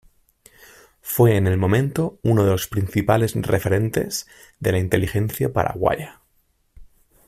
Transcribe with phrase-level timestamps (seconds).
[1.03, 4.25] Fue en el momento uno de los principales referentes
[4.59, 6.21] de la inteligencia paraguaya.